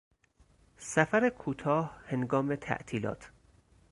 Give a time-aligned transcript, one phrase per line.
[0.77, 3.31] سفر کوتاه هنگام تعطیلات